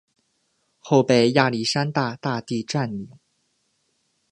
[0.79, 3.07] 后被亚历山大大帝占领。